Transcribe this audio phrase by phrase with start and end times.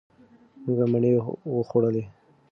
[0.63, 1.11] مونږه مڼې
[1.57, 2.03] وخوړلې.